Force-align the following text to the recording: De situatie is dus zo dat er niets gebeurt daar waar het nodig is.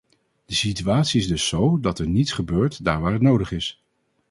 De 0.45 0.53
situatie 0.53 1.19
is 1.19 1.27
dus 1.27 1.47
zo 1.47 1.79
dat 1.79 1.99
er 1.99 2.07
niets 2.07 2.31
gebeurt 2.31 2.83
daar 2.85 3.01
waar 3.01 3.13
het 3.13 3.21
nodig 3.21 3.51
is. 3.51 3.83